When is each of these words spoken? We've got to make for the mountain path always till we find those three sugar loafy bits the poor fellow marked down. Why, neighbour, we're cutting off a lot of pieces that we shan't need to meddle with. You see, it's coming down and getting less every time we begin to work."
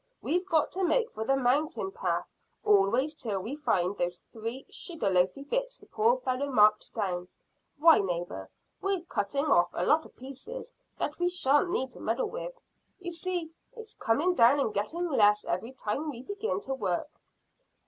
We've 0.19 0.47
got 0.49 0.71
to 0.71 0.83
make 0.83 1.11
for 1.11 1.23
the 1.23 1.35
mountain 1.35 1.91
path 1.91 2.25
always 2.63 3.13
till 3.13 3.39
we 3.43 3.55
find 3.55 3.95
those 3.95 4.17
three 4.17 4.65
sugar 4.67 5.11
loafy 5.11 5.43
bits 5.43 5.77
the 5.77 5.85
poor 5.85 6.17
fellow 6.17 6.51
marked 6.51 6.91
down. 6.95 7.27
Why, 7.77 7.99
neighbour, 7.99 8.49
we're 8.81 9.01
cutting 9.01 9.45
off 9.45 9.69
a 9.75 9.85
lot 9.85 10.07
of 10.07 10.15
pieces 10.15 10.73
that 10.97 11.19
we 11.19 11.29
shan't 11.29 11.69
need 11.69 11.91
to 11.91 11.99
meddle 11.99 12.31
with. 12.31 12.59
You 12.97 13.11
see, 13.11 13.51
it's 13.77 13.93
coming 13.93 14.33
down 14.33 14.59
and 14.59 14.73
getting 14.73 15.07
less 15.07 15.45
every 15.45 15.73
time 15.73 16.09
we 16.09 16.23
begin 16.23 16.61
to 16.61 16.73
work." 16.73 17.11